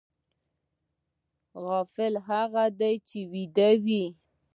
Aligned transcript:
غافل 1.65 2.13
هغه 2.29 2.63
دی 2.79 2.95
چې 3.07 3.19
ویده 3.31 3.69
وي 3.85 4.05